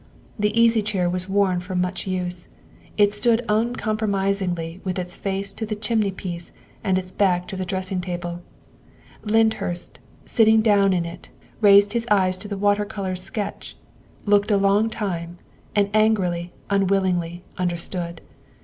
The 0.39 0.49
easychair 0.59 1.11
was 1.11 1.29
worn 1.29 1.59
from 1.59 1.79
much 1.79 2.07
use; 2.07 2.47
it 2.97 3.13
stood 3.13 3.45
uncompromisingly 3.47 4.81
with 4.83 4.97
its 4.97 5.15
face 5.15 5.53
to 5.53 5.63
the 5.63 5.75
chimney 5.75 6.09
piece 6.09 6.51
and 6.83 6.97
its 6.97 7.11
back 7.11 7.47
to 7.49 7.55
the 7.55 7.67
dressing 7.67 8.01
table; 8.01 8.41
Lyndhurst, 9.21 9.99
sit 10.25 10.45
ting 10.45 10.63
down 10.63 10.91
in 10.91 11.05
it, 11.05 11.29
raised 11.61 11.93
his 11.93 12.07
eyes 12.09 12.35
to 12.37 12.47
the 12.47 12.57
water 12.57 12.83
color 12.83 13.15
sketch, 13.15 13.77
looked 14.25 14.49
a 14.49 14.57
long 14.57 14.89
time 14.89 15.37
and 15.75 15.87
angrily, 15.93 16.51
unwillingly, 16.71 17.43
under 17.59 17.77
stood. 17.77 18.21